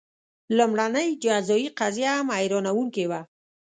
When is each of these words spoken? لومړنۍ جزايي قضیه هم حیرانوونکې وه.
لومړنۍ 0.57 1.09
جزايي 1.23 1.67
قضیه 1.79 2.11
هم 2.19 2.27
حیرانوونکې 2.37 3.05
وه. 3.09 3.21